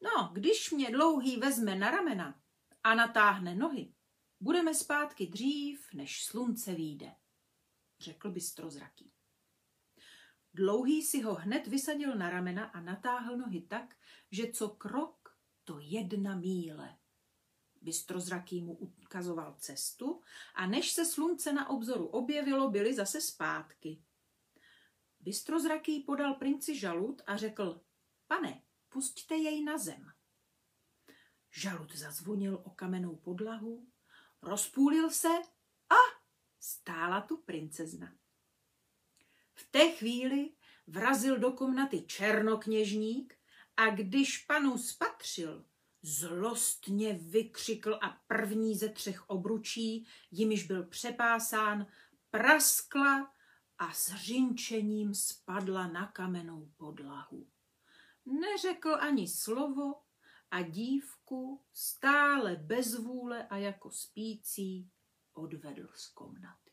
No, 0.00 0.30
když 0.32 0.70
mě 0.70 0.90
dlouhý 0.90 1.36
vezme 1.36 1.74
na 1.74 1.90
ramena 1.90 2.40
a 2.82 2.94
natáhne 2.94 3.54
nohy, 3.54 3.93
budeme 4.44 4.74
zpátky 4.74 5.26
dřív, 5.26 5.92
než 5.94 6.24
slunce 6.24 6.74
výjde, 6.74 7.14
řekl 8.00 8.30
bystrozraký. 8.30 9.12
Dlouhý 10.54 11.02
si 11.02 11.22
ho 11.22 11.34
hned 11.34 11.66
vysadil 11.66 12.14
na 12.14 12.30
ramena 12.30 12.64
a 12.64 12.80
natáhl 12.80 13.36
nohy 13.36 13.60
tak, 13.60 13.96
že 14.30 14.52
co 14.52 14.68
krok, 14.68 15.38
to 15.64 15.78
jedna 15.80 16.36
míle. 16.36 16.96
Bystrozraký 17.82 18.62
mu 18.62 18.74
ukazoval 18.74 19.54
cestu 19.58 20.22
a 20.54 20.66
než 20.66 20.92
se 20.92 21.04
slunce 21.04 21.52
na 21.52 21.70
obzoru 21.70 22.06
objevilo, 22.06 22.70
byli 22.70 22.94
zase 22.94 23.20
zpátky. 23.20 24.02
Bystrozraký 25.20 26.00
podal 26.00 26.34
princi 26.34 26.78
žalud 26.78 27.22
a 27.26 27.36
řekl, 27.36 27.80
pane, 28.26 28.62
pusťte 28.88 29.36
jej 29.36 29.64
na 29.64 29.78
zem. 29.78 30.12
Žalud 31.50 31.96
zazvonil 31.96 32.60
o 32.64 32.70
kamennou 32.70 33.16
podlahu, 33.16 33.93
rozpůlil 34.44 35.10
se 35.10 35.28
a 35.90 36.00
stála 36.60 37.20
tu 37.20 37.36
princezna. 37.36 38.12
V 39.54 39.70
té 39.70 39.88
chvíli 39.88 40.50
vrazil 40.86 41.38
do 41.38 41.52
komnaty 41.52 42.02
černokněžník 42.02 43.38
a 43.76 43.90
když 43.90 44.38
panu 44.38 44.78
spatřil, 44.78 45.64
zlostně 46.02 47.12
vykřikl 47.12 47.98
a 48.02 48.20
první 48.26 48.78
ze 48.78 48.88
třech 48.88 49.30
obručí, 49.30 50.06
jimiž 50.30 50.66
byl 50.66 50.86
přepásán, 50.86 51.86
praskla 52.30 53.32
a 53.78 53.92
s 53.92 54.14
řinčením 54.14 55.14
spadla 55.14 55.86
na 55.86 56.06
kamennou 56.06 56.72
podlahu. 56.76 57.46
Neřekl 58.26 58.96
ani 59.00 59.28
slovo 59.28 60.03
a 60.54 60.62
dívku 60.62 61.60
stále 61.72 62.56
bez 62.56 62.98
vůle 62.98 63.46
a 63.48 63.56
jako 63.56 63.90
spící 63.90 64.90
odvedl 65.32 65.88
z 65.94 66.06
komnaty. 66.08 66.70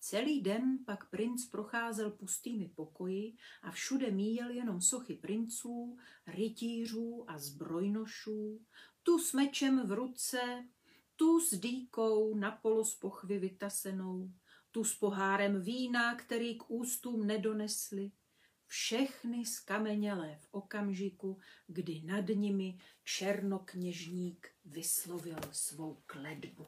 Celý 0.00 0.42
den 0.42 0.78
pak 0.86 1.10
princ 1.10 1.46
procházel 1.46 2.10
pustými 2.10 2.68
pokoji 2.68 3.36
a 3.62 3.70
všude 3.70 4.10
míjel 4.10 4.50
jenom 4.50 4.80
sochy 4.80 5.14
princů, 5.14 5.98
rytířů 6.26 7.24
a 7.28 7.38
zbrojnošů, 7.38 8.66
tu 9.02 9.18
s 9.18 9.32
mečem 9.32 9.86
v 9.86 9.92
ruce, 9.92 10.68
tu 11.16 11.40
s 11.40 11.50
dýkou 11.54 12.34
na 12.34 12.50
polo 12.50 12.84
z 12.84 12.94
pochvy 12.94 13.38
vytasenou, 13.38 14.32
tu 14.70 14.84
s 14.84 14.94
pohárem 14.94 15.62
vína, 15.62 16.14
který 16.14 16.58
k 16.58 16.70
ústům 16.70 17.26
nedonesli, 17.26 18.12
všechny 18.72 19.46
skamenělé 19.46 20.36
v 20.40 20.48
okamžiku, 20.50 21.40
kdy 21.66 22.02
nad 22.04 22.28
nimi 22.28 22.78
černokněžník 23.04 24.48
vyslovil 24.64 25.38
svou 25.52 26.02
kledbu. 26.06 26.66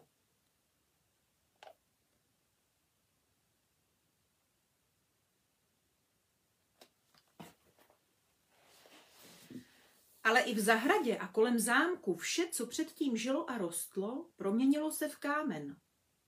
Ale 10.23 10.41
i 10.41 10.55
v 10.55 10.61
zahradě 10.61 11.17
a 11.17 11.29
kolem 11.29 11.59
zámku 11.59 12.17
vše, 12.17 12.49
co 12.53 12.67
předtím 12.67 13.17
žilo 13.17 13.51
a 13.51 13.59
rostlo, 13.59 14.31
proměnilo 14.37 14.93
se 14.93 15.09
v 15.09 15.17
kámen. 15.17 15.77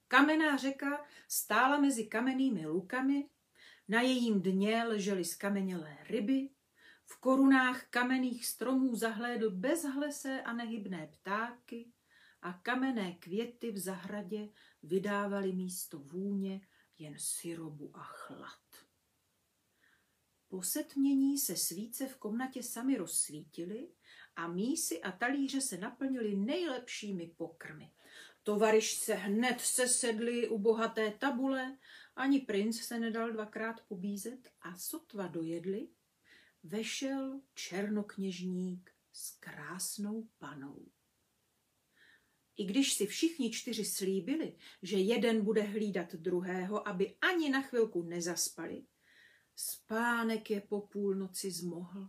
Kamenná 0.08 0.56
řeka 0.56 1.06
stála 1.28 1.80
mezi 1.80 2.06
kamennými 2.06 2.66
lukami, 2.66 3.28
na 3.88 4.00
jejím 4.00 4.42
dně 4.42 4.84
ležely 4.84 5.24
skamenělé 5.24 5.98
ryby, 6.08 6.48
v 7.04 7.20
korunách 7.20 7.86
kamenných 7.90 8.46
stromů 8.46 8.96
zahlédl 8.96 9.50
bezhlesé 9.50 10.42
a 10.42 10.52
nehybné 10.52 11.06
ptáky 11.06 11.92
a 12.42 12.52
kamenné 12.52 13.12
květy 13.12 13.70
v 13.70 13.78
zahradě 13.78 14.48
vydávaly 14.82 15.52
místo 15.52 15.98
vůně 15.98 16.60
jen 16.98 17.14
syrobu 17.18 17.90
a 17.94 18.02
chlad. 18.02 18.60
Po 20.48 20.62
setmění 20.62 21.38
se 21.38 21.56
svíce 21.56 22.08
v 22.08 22.16
komnatě 22.16 22.62
sami 22.62 22.96
rozsvítily 22.96 23.88
a 24.36 24.48
mísy 24.48 25.02
a 25.02 25.12
talíře 25.12 25.60
se 25.60 25.78
naplnily 25.78 26.36
nejlepšími 26.36 27.26
pokrmy. 27.36 27.92
Tovariš 28.42 28.94
se 28.94 29.14
hned 29.14 29.60
sesedli 29.60 30.48
u 30.48 30.58
bohaté 30.58 31.10
tabule, 31.10 31.78
ani 32.16 32.40
princ 32.40 32.80
se 32.80 32.98
nedal 32.98 33.32
dvakrát 33.32 33.80
pobízet 33.80 34.52
a 34.60 34.76
sotva 34.76 35.26
dojedli, 35.26 35.88
vešel 36.62 37.40
černokněžník 37.54 38.90
s 39.12 39.30
krásnou 39.30 40.28
panou. 40.38 40.86
I 42.56 42.64
když 42.64 42.94
si 42.94 43.06
všichni 43.06 43.50
čtyři 43.50 43.84
slíbili, 43.84 44.56
že 44.82 44.96
jeden 44.96 45.44
bude 45.44 45.62
hlídat 45.62 46.14
druhého, 46.14 46.88
aby 46.88 47.16
ani 47.20 47.50
na 47.50 47.62
chvilku 47.62 48.02
nezaspali, 48.02 48.86
spánek 49.56 50.50
je 50.50 50.60
po 50.60 50.80
půlnoci 50.80 51.50
zmohl. 51.50 52.08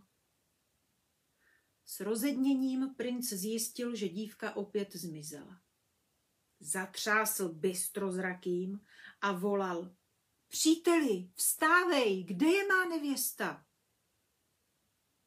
S 1.84 2.00
rozedněním 2.00 2.94
princ 2.94 3.32
zjistil, 3.32 3.94
že 3.94 4.08
dívka 4.08 4.56
opět 4.56 4.92
zmizela. 4.96 5.60
Zatřásl 6.60 7.48
bystrozrakým 7.48 8.80
a 9.20 9.32
volal. 9.32 9.94
Příteli, 10.48 11.30
vstávej, 11.34 12.24
kde 12.24 12.46
je 12.46 12.66
má 12.66 12.84
nevěsta? 12.84 13.66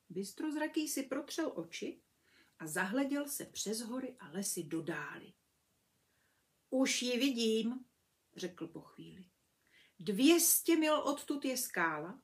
Bystrozraký 0.09 0.87
si 0.87 1.03
protřel 1.03 1.51
oči 1.55 2.01
a 2.59 2.67
zahleděl 2.67 3.27
se 3.27 3.45
přes 3.45 3.81
hory 3.81 4.15
a 4.19 4.29
lesy 4.29 4.63
do 4.63 4.81
dály. 4.81 5.33
Už 6.69 7.01
ji 7.01 7.19
vidím, 7.19 7.85
řekl 8.35 8.67
po 8.67 8.81
chvíli. 8.81 9.29
Dvěstě 9.99 10.75
mil 10.75 10.95
odtud 10.95 11.45
je 11.45 11.57
skála, 11.57 12.21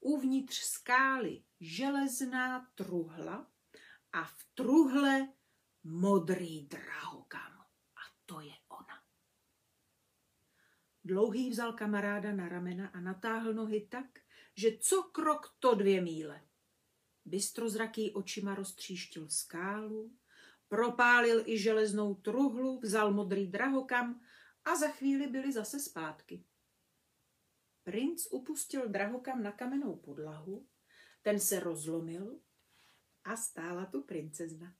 uvnitř 0.00 0.58
skály 0.58 1.44
železná 1.60 2.72
truhla 2.74 3.52
a 4.12 4.24
v 4.24 4.44
truhle 4.54 5.32
modrý 5.84 6.66
drahokam. 6.66 7.60
A 7.96 8.00
to 8.26 8.40
je. 8.40 8.63
Dlouhý 11.04 11.50
vzal 11.50 11.72
kamaráda 11.72 12.32
na 12.32 12.48
ramena 12.48 12.88
a 12.88 13.00
natáhl 13.00 13.52
nohy 13.52 13.80
tak, 13.80 14.20
že 14.56 14.78
co 14.80 15.02
krok 15.02 15.56
to 15.58 15.74
dvě 15.74 16.00
míle. 16.00 16.42
Bystrozraký 17.24 18.12
očima 18.12 18.54
roztříštil 18.54 19.28
skálu, 19.28 20.12
propálil 20.68 21.42
i 21.48 21.58
železnou 21.58 22.14
truhlu, 22.14 22.80
vzal 22.80 23.12
modrý 23.12 23.46
drahokam 23.46 24.20
a 24.64 24.76
za 24.76 24.88
chvíli 24.88 25.26
byli 25.26 25.52
zase 25.52 25.80
zpátky. 25.80 26.44
Princ 27.82 28.26
upustil 28.30 28.88
drahokam 28.88 29.42
na 29.42 29.52
kamennou 29.52 29.96
podlahu, 29.96 30.66
ten 31.22 31.40
se 31.40 31.60
rozlomil 31.60 32.40
a 33.24 33.36
stála 33.36 33.86
tu 33.86 34.02
princezna. 34.02 34.74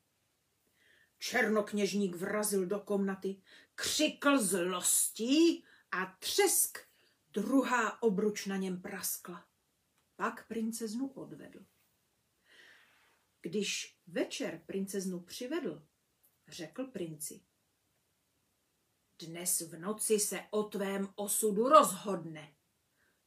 Černokněžník 1.18 2.16
vrazil 2.16 2.66
do 2.66 2.80
komnaty, 2.80 3.42
křikl 3.74 4.38
zlostí 4.38 5.64
a 5.94 6.16
třesk, 6.18 6.78
druhá 7.32 8.02
obruč 8.02 8.46
na 8.46 8.56
něm 8.56 8.82
praskla. 8.82 9.46
Pak 10.16 10.48
princeznu 10.48 11.08
odvedl. 11.08 11.66
Když 13.42 13.98
večer 14.06 14.62
princeznu 14.66 15.20
přivedl, 15.20 15.86
řekl 16.48 16.84
princi. 16.84 17.40
Dnes 19.18 19.60
v 19.60 19.78
noci 19.78 20.20
se 20.20 20.40
o 20.50 20.62
tvém 20.62 21.08
osudu 21.14 21.68
rozhodne. 21.68 22.54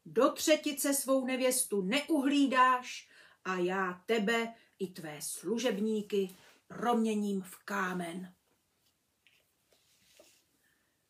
Do 0.06 0.32
třetice 0.32 0.94
svou 0.94 1.26
nevěstu 1.26 1.82
neuhlídáš 1.82 3.10
a 3.44 3.56
já 3.56 4.04
tebe 4.06 4.54
i 4.80 4.88
tvé 4.88 5.22
služebníky 5.22 6.38
proměním 6.68 7.42
v 7.42 7.58
kámen. 7.58 8.37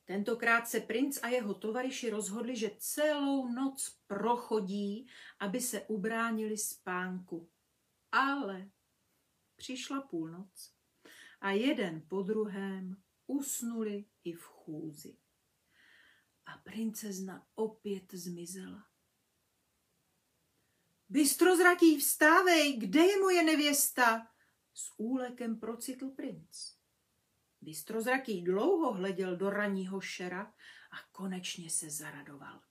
Tentokrát 0.07 0.67
se 0.67 0.79
princ 0.79 1.19
a 1.23 1.27
jeho 1.27 1.53
tovariši 1.53 2.09
rozhodli, 2.09 2.55
že 2.55 2.71
celou 2.77 3.47
noc 3.47 3.99
prochodí, 4.07 5.07
aby 5.39 5.61
se 5.61 5.81
ubránili 5.81 6.57
spánku. 6.57 7.49
Ale 8.11 8.71
přišla 9.55 10.01
půlnoc 10.01 10.73
a 11.41 11.51
jeden 11.51 12.01
po 12.07 12.21
druhém 12.21 13.03
usnuli 13.27 14.05
i 14.23 14.33
v 14.33 14.43
chůzi. 14.43 15.17
A 16.45 16.57
princezna 16.57 17.47
opět 17.55 18.13
zmizela. 18.13 18.87
Bystrozraký, 21.09 21.99
vstávej, 21.99 22.77
kde 22.77 23.01
je 23.01 23.19
moje 23.19 23.43
nevěsta? 23.43 24.27
S 24.73 24.93
úlekem 24.97 25.59
procitl 25.59 26.09
princ. 26.09 26.76
Bystrozraký 27.67 28.41
dlouho 28.41 28.93
hleděl 28.93 29.35
do 29.35 29.49
raního 29.49 30.01
šera 30.01 30.53
a 30.91 30.95
konečně 31.11 31.69
se 31.69 31.89
zaradoval. 31.89 32.61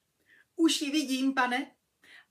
Už 0.54 0.82
ji 0.82 0.90
vidím, 0.90 1.34
pane, 1.34 1.76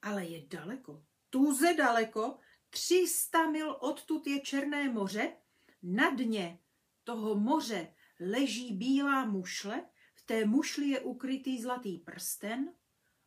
ale 0.01 0.25
je 0.25 0.47
daleko, 0.47 1.05
tuze 1.29 1.73
daleko, 1.73 2.39
300 2.69 3.51
mil 3.51 3.77
odtud 3.79 4.27
je 4.27 4.41
Černé 4.41 4.89
moře, 4.89 5.37
na 5.83 6.09
dně 6.09 6.59
toho 7.03 7.35
moře 7.35 7.93
leží 8.19 8.73
bílá 8.73 9.25
mušle, 9.25 9.85
v 10.15 10.25
té 10.25 10.45
mušli 10.45 10.87
je 10.87 10.99
ukrytý 10.99 11.61
zlatý 11.61 11.97
prsten 11.97 12.73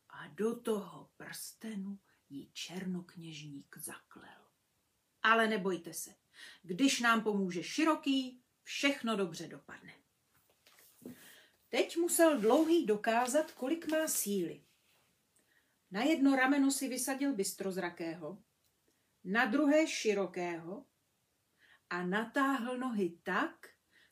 a 0.09 0.27
do 0.27 0.59
toho 0.59 1.09
prstenu 1.17 1.99
ji 2.29 2.49
černokněžník 2.53 3.77
zaklel. 3.77 4.47
Ale 5.23 5.47
nebojte 5.47 5.93
se, 5.93 6.15
když 6.63 6.99
nám 6.99 7.23
pomůže 7.23 7.63
široký, 7.63 8.43
všechno 8.69 9.15
dobře 9.15 9.47
dopadne. 9.47 9.93
Teď 11.69 11.97
musel 11.97 12.39
dlouhý 12.41 12.85
dokázat, 12.85 13.51
kolik 13.51 13.87
má 13.87 14.07
síly. 14.07 14.63
Na 15.91 16.03
jedno 16.03 16.35
rameno 16.35 16.71
si 16.71 16.87
vysadil 16.87 17.33
bystrozrakého, 17.33 18.43
na 19.23 19.45
druhé 19.45 19.87
širokého 19.87 20.85
a 21.89 22.05
natáhl 22.05 22.77
nohy 22.77 23.19
tak, 23.23 23.67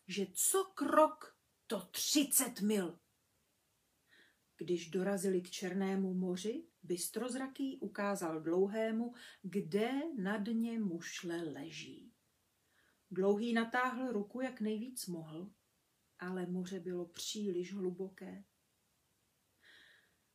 že 0.08 0.26
co 0.34 0.72
krok 0.74 1.38
to 1.68 1.86
třicet 1.86 2.62
mil. 2.62 3.00
Když 4.58 4.90
dorazili 4.90 5.42
k 5.42 5.50
Černému 5.50 6.14
moři, 6.14 6.68
bystrozraký 6.84 7.78
ukázal 7.80 8.42
dlouhému, 8.42 9.14
kde 9.42 9.92
na 10.18 10.38
dně 10.38 10.80
mušle 10.80 11.44
leží. 11.44 12.07
Dlouhý 13.12 13.54
natáhl 13.54 14.12
ruku, 14.12 14.42
jak 14.42 14.62
nejvíc 14.62 15.08
mohl, 15.08 15.52
ale 16.20 16.46
moře 16.46 16.80
bylo 16.80 17.06
příliš 17.06 17.74
hluboké. 17.74 18.44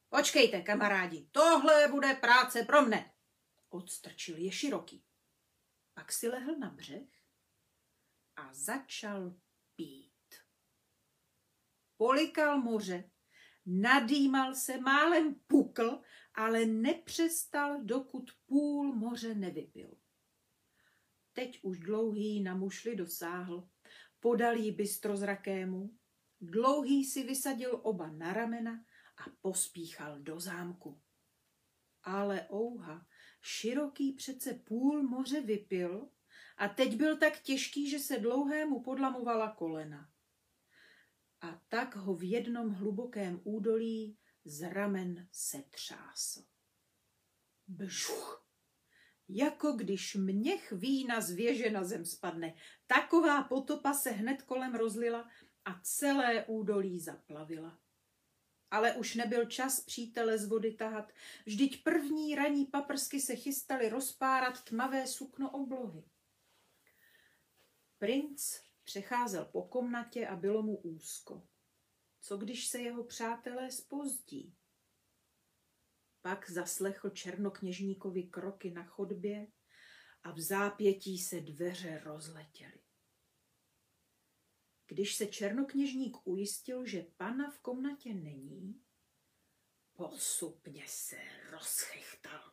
Počkejte, 0.09 0.63
kamarádi, 0.63 1.29
tohle 1.33 1.89
bude 1.89 2.15
práce 2.15 2.63
pro 2.63 2.83
mne, 2.83 3.15
odstrčil 3.69 4.37
je 4.39 4.53
široký. 4.53 5.05
Pak 5.95 6.13
si 6.13 6.29
lehl 6.29 6.57
na 6.59 6.71
břeh 6.71 7.09
a 8.37 8.55
začal 8.55 9.35
pít. 9.77 10.35
Polikal 11.97 12.61
moře, 12.61 13.11
nadýmal 13.67 14.55
se, 14.55 14.79
málem 14.79 15.35
pukl, 15.35 16.03
ale 16.35 16.67
nepřestal, 16.67 17.85
dokud 17.85 18.31
půl 18.47 18.95
moře 18.95 19.35
nevypil. 19.35 20.02
Teď 21.33 21.61
už 21.63 21.79
dlouhý 21.79 22.43
na 22.43 22.55
mušli 22.55 22.97
dosáhl, 22.97 23.69
podal 24.21 24.57
jí 24.57 24.73
bystrozrakému, 24.73 25.99
dlouhý 26.41 27.05
si 27.05 27.23
vysadil 27.23 27.81
oba 27.83 28.11
na 28.11 28.33
ramena 28.33 28.85
a 29.17 29.31
pospíchal 29.41 30.21
do 30.21 30.41
zámku. 30.41 31.01
Ale 32.03 32.49
ouha, 32.53 33.07
široký 33.43 34.13
přece 34.13 34.55
půl 34.55 35.03
moře 35.03 35.41
vypil 35.41 36.09
a 36.57 36.69
teď 36.69 36.97
byl 36.97 37.17
tak 37.17 37.41
těžký, 37.41 37.91
že 37.91 37.99
se 37.99 38.19
dlouhému 38.19 38.83
podlamovala 38.83 39.55
kolena. 39.55 40.11
A 41.41 41.63
tak 41.69 41.97
ho 41.97 42.15
v 42.15 42.31
jednom 42.31 42.71
hlubokém 42.71 43.41
údolí 43.45 44.19
z 44.45 44.73
ramen 44.73 45.29
se 45.33 45.63
třásl. 45.63 46.45
Bžuch! 47.69 48.42
Jako 49.29 49.73
když 49.73 50.15
měch 50.15 50.73
vína 50.73 51.21
z 51.21 51.31
věže 51.31 51.71
na 51.71 51.85
zem 51.85 52.05
spadne. 52.05 52.55
Taková 52.87 53.43
potopa 53.43 53.95
se 53.95 54.11
hned 54.11 54.43
kolem 54.43 54.75
rozlila 54.75 55.29
a 55.65 55.81
celé 55.83 56.45
údolí 56.45 57.01
zaplavila. 57.01 57.79
Ale 58.71 58.95
už 58.95 59.15
nebyl 59.15 59.47
čas 59.47 59.81
přítele 59.81 60.39
z 60.39 60.49
vody 60.49 60.73
tahat, 60.73 61.13
vždyť 61.47 61.83
první 61.83 62.35
raní 62.35 62.67
paprsky 62.67 63.21
se 63.21 63.37
chystaly 63.37 63.89
rozpárat 63.89 64.65
tmavé 64.65 65.07
sukno 65.07 65.51
oblohy. 65.51 66.05
Princ 67.99 68.61
přecházel 68.85 69.45
po 69.45 69.63
komnatě 69.63 70.27
a 70.27 70.37
bylo 70.37 70.63
mu 70.63 70.77
úzko. 70.77 71.47
Co 72.21 72.37
když 72.37 72.67
se 72.67 72.81
jeho 72.81 73.05
přátelé 73.05 73.71
spozdí? 73.71 74.55
Pak 76.23 76.51
zaslechl 76.51 77.11
černokněžníkovi 77.11 78.23
kroky 78.23 78.71
na 78.71 78.85
chodbě 78.85 79.47
a 80.23 80.33
v 80.33 80.41
zápětí 80.41 81.19
se 81.19 81.41
dveře 81.41 82.03
rozletěly. 82.05 82.83
Když 84.87 85.15
se 85.15 85.27
černokněžník 85.27 86.17
ujistil, 86.25 86.87
že 86.87 87.07
pana 87.17 87.51
v 87.51 87.59
komnatě 87.59 88.15
není, 88.15 88.83
posupně 89.93 90.85
se 90.87 91.17
rozchechtal. 91.51 92.53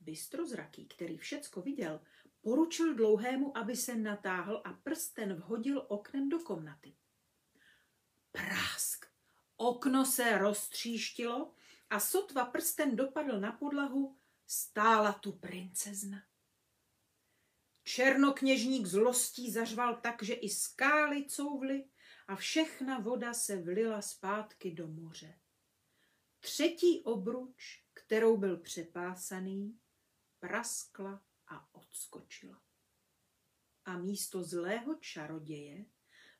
Bystrozraký, 0.00 0.86
který 0.88 1.18
všecko 1.18 1.62
viděl, 1.62 2.00
poručil 2.40 2.94
dlouhému, 2.94 3.58
aby 3.58 3.76
se 3.76 3.96
natáhl 3.96 4.62
a 4.64 4.72
prsten 4.72 5.34
vhodil 5.34 5.86
oknem 5.88 6.28
do 6.28 6.38
komnaty. 6.38 6.96
Prásk! 8.32 9.06
Okno 9.56 10.04
se 10.04 10.38
roztříštilo 10.38 11.54
a 11.90 12.00
sotva 12.00 12.44
prsten 12.44 12.96
dopadl 12.96 13.40
na 13.40 13.52
podlahu, 13.52 14.18
stála 14.46 15.12
tu 15.12 15.32
princezna. 15.32 16.22
Černokněžník 17.82 18.86
zlostí 18.86 19.50
zařval 19.50 20.00
tak, 20.00 20.22
že 20.22 20.34
i 20.34 20.48
skály 20.48 21.26
couvly 21.26 21.84
a 22.28 22.36
všechna 22.36 22.98
voda 22.98 23.34
se 23.34 23.62
vlila 23.62 24.02
zpátky 24.02 24.70
do 24.70 24.88
moře. 24.88 25.38
Třetí 26.40 27.02
obruč, 27.02 27.84
kterou 27.94 28.36
byl 28.36 28.56
přepásaný, 28.56 29.78
praskla 30.38 31.22
a 31.46 31.74
odskočila. 31.74 32.62
A 33.84 33.98
místo 33.98 34.44
zlého 34.44 34.94
čaroděje 34.94 35.84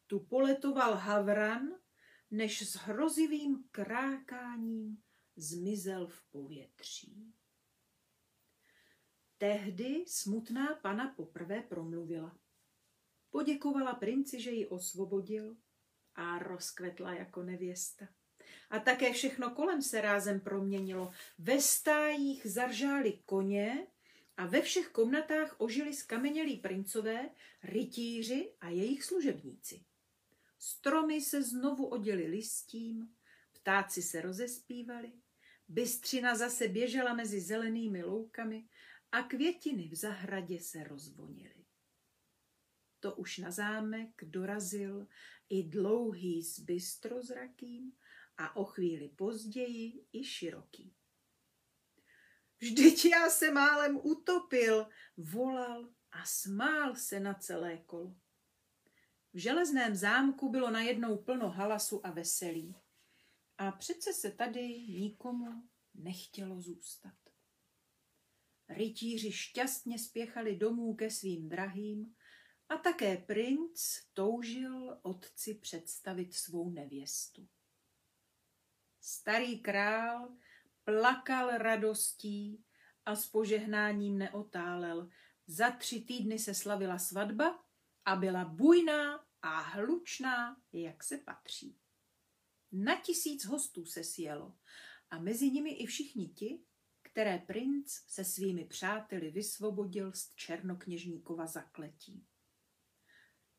tu 0.06 0.20
poletoval 0.20 0.94
havran, 0.94 1.68
než 2.30 2.62
s 2.62 2.74
hrozivým 2.74 3.64
krákáním 3.70 5.02
zmizel 5.38 6.06
v 6.06 6.22
povětří. 6.30 7.34
Tehdy 9.38 10.04
smutná 10.06 10.74
pana 10.74 11.14
poprvé 11.16 11.62
promluvila. 11.62 12.38
Poděkovala 13.30 13.94
princi, 13.94 14.40
že 14.40 14.50
ji 14.50 14.66
osvobodil 14.66 15.56
a 16.14 16.38
rozkvetla 16.38 17.14
jako 17.14 17.42
nevěsta. 17.42 18.08
A 18.70 18.78
také 18.78 19.12
všechno 19.12 19.50
kolem 19.50 19.82
se 19.82 20.00
rázem 20.00 20.40
proměnilo. 20.40 21.12
Ve 21.38 21.60
stájích 21.60 22.46
zaržáli 22.46 23.18
koně 23.26 23.86
a 24.36 24.46
ve 24.46 24.62
všech 24.62 24.88
komnatách 24.88 25.54
ožili 25.58 25.94
skamenělí 25.94 26.56
princové, 26.56 27.30
rytíři 27.62 28.52
a 28.60 28.68
jejich 28.68 29.04
služebníci. 29.04 29.84
Stromy 30.58 31.20
se 31.20 31.42
znovu 31.42 31.86
oděly 31.86 32.26
listím, 32.26 33.14
ptáci 33.52 34.02
se 34.02 34.20
rozespívali, 34.20 35.12
bystřina 35.68 36.34
zase 36.36 36.68
běžela 36.68 37.14
mezi 37.14 37.40
zelenými 37.40 38.04
loukami 38.04 38.68
a 39.12 39.22
květiny 39.22 39.88
v 39.88 39.94
zahradě 39.94 40.60
se 40.60 40.84
rozvonily. 40.84 41.64
To 43.00 43.14
už 43.14 43.38
na 43.38 43.50
zámek 43.50 44.10
dorazil 44.22 45.06
i 45.48 45.62
dlouhý 45.62 46.42
s 46.42 46.60
bystrozrakým 46.60 47.92
a 48.36 48.56
o 48.56 48.64
chvíli 48.64 49.08
později 49.08 50.04
i 50.12 50.24
široký. 50.24 50.94
Vždyť 52.60 53.04
já 53.04 53.30
se 53.30 53.52
málem 53.52 54.00
utopil, 54.02 54.86
volal 55.16 55.92
a 56.12 56.24
smál 56.24 56.94
se 56.94 57.20
na 57.20 57.34
celé 57.34 57.78
kolo. 57.78 58.16
V 59.32 59.38
železném 59.38 59.94
zámku 59.94 60.48
bylo 60.48 60.70
najednou 60.70 61.16
plno 61.16 61.50
halasu 61.50 62.06
a 62.06 62.10
veselí. 62.10 62.74
A 63.58 63.72
přece 63.72 64.12
se 64.12 64.30
tady 64.30 64.68
nikomu 64.88 65.68
nechtělo 65.94 66.60
zůstat. 66.60 67.14
Rytíři 68.68 69.32
šťastně 69.32 69.98
spěchali 69.98 70.56
domů 70.56 70.94
ke 70.94 71.10
svým 71.10 71.48
drahým 71.48 72.16
A 72.68 72.76
také 72.76 73.16
princ 73.16 73.96
toužil 74.14 74.98
otci 75.02 75.54
představit 75.54 76.34
svou 76.34 76.70
nevěstu. 76.70 77.48
Starý 79.00 79.58
král 79.60 80.36
plakal 80.84 81.58
radostí 81.58 82.64
a 83.06 83.16
s 83.16 83.26
požehnáním 83.26 84.18
neotálel. 84.18 85.10
Za 85.46 85.70
tři 85.70 86.00
týdny 86.00 86.38
se 86.38 86.54
slavila 86.54 86.98
svatba 86.98 87.64
a 88.04 88.16
byla 88.16 88.44
bujná 88.44 89.26
a 89.42 89.60
hlučná, 89.60 90.62
jak 90.72 91.04
se 91.04 91.18
patří. 91.18 91.78
Na 92.72 93.00
tisíc 93.00 93.44
hostů 93.44 93.84
se 93.84 94.04
sjelo 94.04 94.58
a 95.10 95.18
mezi 95.18 95.50
nimi 95.50 95.70
i 95.70 95.86
všichni 95.86 96.28
ti, 96.28 96.60
které 97.02 97.38
princ 97.38 97.92
se 98.06 98.24
svými 98.24 98.64
přáteli 98.64 99.30
vysvobodil 99.30 100.12
z 100.12 100.34
černokněžníkova 100.34 101.46
zakletí. 101.46 102.26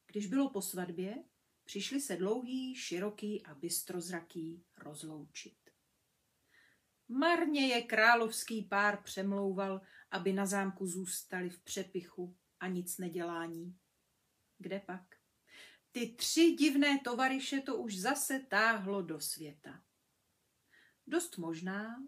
Když 0.07 0.27
bylo 0.27 0.49
po 0.49 0.61
svatbě, 0.61 1.23
přišli 1.63 2.01
se 2.01 2.15
dlouhý, 2.15 2.75
široký 2.75 3.45
a 3.45 3.55
bystrozraký 3.55 4.65
rozloučit. 4.77 5.57
Marně 7.07 7.67
je 7.67 7.81
královský 7.81 8.63
pár 8.63 9.03
přemlouval, 9.03 9.81
aby 10.11 10.33
na 10.33 10.45
zámku 10.45 10.87
zůstali 10.87 11.49
v 11.49 11.59
přepichu 11.59 12.37
a 12.59 12.67
nic 12.67 12.97
nedělání. 12.97 13.77
Kde 14.57 14.79
pak? 14.79 15.08
Ty 15.91 16.15
tři 16.17 16.51
divné 16.51 16.99
tovaryše 17.03 17.61
to 17.61 17.77
už 17.77 17.99
zase 17.99 18.39
táhlo 18.39 19.01
do 19.01 19.19
světa. 19.19 19.83
Dost 21.07 21.37
možná, 21.37 22.03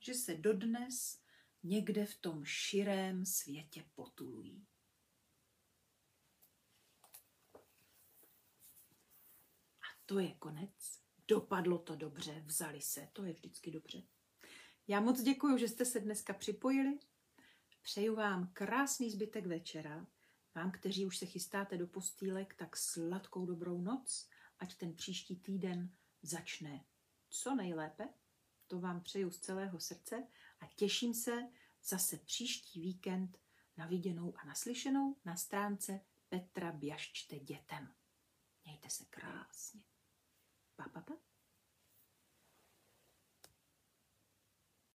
že 0.00 0.14
se 0.14 0.34
dodnes 0.34 1.22
někde 1.62 2.06
v 2.06 2.14
tom 2.14 2.44
širém 2.44 3.26
světě 3.26 3.84
potulují. 3.94 4.66
A 9.80 9.86
to 10.06 10.18
je 10.18 10.34
konec. 10.34 11.02
Dopadlo 11.28 11.78
to 11.78 11.96
dobře, 11.96 12.42
vzali 12.46 12.80
se, 12.80 13.08
to 13.12 13.24
je 13.24 13.32
vždycky 13.32 13.70
dobře. 13.70 14.02
Já 14.88 15.00
moc 15.00 15.22
děkuji, 15.22 15.58
že 15.58 15.68
jste 15.68 15.84
se 15.84 16.00
dneska 16.00 16.32
připojili. 16.32 16.98
Přeju 17.82 18.14
vám 18.14 18.50
krásný 18.52 19.10
zbytek 19.10 19.46
večera. 19.46 20.06
Vám, 20.54 20.70
kteří 20.70 21.06
už 21.06 21.18
se 21.18 21.26
chystáte 21.26 21.78
do 21.78 21.86
postýlek, 21.86 22.54
tak 22.54 22.76
sladkou 22.76 23.46
dobrou 23.46 23.80
noc, 23.80 24.28
ať 24.58 24.74
ten 24.74 24.94
příští 24.94 25.36
týden 25.36 25.96
začne 26.22 26.84
co 27.28 27.54
nejlépe. 27.54 28.08
To 28.66 28.80
vám 28.80 29.00
přeju 29.00 29.30
z 29.30 29.38
celého 29.38 29.80
srdce 29.80 30.26
a 30.60 30.66
těším 30.66 31.14
se 31.14 31.48
zase 31.84 32.16
příští 32.16 32.80
víkend 32.80 33.38
na 33.76 33.86
viděnou 33.86 34.34
a 34.36 34.44
naslyšenou 34.44 35.16
na 35.24 35.36
stránce 35.36 36.00
Petra 36.28 36.72
Běžčte 36.72 37.38
dětem. 37.38 37.94
Mějte 38.64 38.90
se 38.90 39.04
krásně. 39.04 39.84
Pa, 40.76 40.88
pa, 40.88 41.00
pa. 41.00 41.31